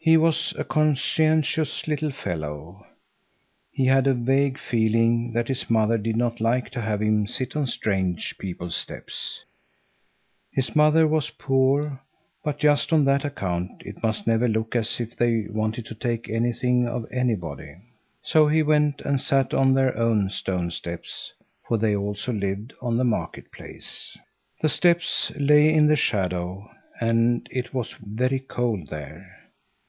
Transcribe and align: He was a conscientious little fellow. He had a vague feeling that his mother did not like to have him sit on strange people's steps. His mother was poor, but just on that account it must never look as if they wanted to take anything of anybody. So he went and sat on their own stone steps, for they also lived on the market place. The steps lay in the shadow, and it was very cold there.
He 0.00 0.16
was 0.16 0.54
a 0.56 0.64
conscientious 0.64 1.86
little 1.86 2.10
fellow. 2.10 2.86
He 3.70 3.84
had 3.84 4.06
a 4.06 4.14
vague 4.14 4.56
feeling 4.58 5.34
that 5.34 5.48
his 5.48 5.68
mother 5.68 5.98
did 5.98 6.16
not 6.16 6.40
like 6.40 6.70
to 6.70 6.80
have 6.80 7.02
him 7.02 7.26
sit 7.26 7.54
on 7.54 7.66
strange 7.66 8.38
people's 8.38 8.74
steps. 8.74 9.44
His 10.50 10.74
mother 10.74 11.06
was 11.06 11.28
poor, 11.28 12.00
but 12.42 12.58
just 12.58 12.90
on 12.90 13.04
that 13.04 13.22
account 13.26 13.82
it 13.84 14.02
must 14.02 14.26
never 14.26 14.48
look 14.48 14.74
as 14.74 14.98
if 14.98 15.14
they 15.14 15.44
wanted 15.50 15.84
to 15.84 15.94
take 15.94 16.30
anything 16.30 16.88
of 16.88 17.04
anybody. 17.12 17.76
So 18.22 18.48
he 18.48 18.62
went 18.62 19.02
and 19.02 19.20
sat 19.20 19.52
on 19.52 19.74
their 19.74 19.94
own 19.94 20.30
stone 20.30 20.70
steps, 20.70 21.34
for 21.66 21.76
they 21.76 21.94
also 21.94 22.32
lived 22.32 22.72
on 22.80 22.96
the 22.96 23.04
market 23.04 23.52
place. 23.52 24.16
The 24.62 24.70
steps 24.70 25.32
lay 25.36 25.70
in 25.70 25.86
the 25.86 25.96
shadow, 25.96 26.70
and 26.98 27.46
it 27.52 27.74
was 27.74 27.94
very 28.00 28.38
cold 28.40 28.88
there. 28.88 29.34